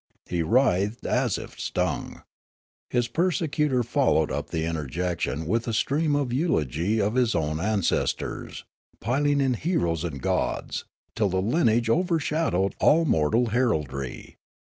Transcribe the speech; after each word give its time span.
He 0.25 0.41
writhed 0.41 1.05
as 1.05 1.37
if 1.37 1.59
stung. 1.59 2.23
His 2.89 3.07
persecutor 3.07 3.83
followed 3.83 4.31
up 4.31 4.49
the 4.49 4.65
interjection 4.65 5.45
with 5.45 5.67
a 5.67 5.73
stream 5.73 6.15
of 6.15 6.29
eulog3^ 6.29 6.99
of 6.99 7.13
his 7.13 7.35
own 7.35 7.57
ances 7.57 8.17
tors, 8.17 8.65
piling 8.99 9.39
in 9.39 9.53
heroes 9.53 10.03
and 10.03 10.19
gods, 10.19 10.85
till 11.15 11.29
the 11.29 11.39
lineage 11.39 11.87
over 11.87 12.19
shadowed 12.19 12.73
all 12.79 13.05
mortal 13.05 13.49
heraldrj'. 13.49 14.37